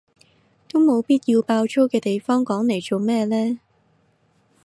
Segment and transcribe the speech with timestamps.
[0.67, 3.59] 都冇必要爆粗嘅地方講嚟做咩呢？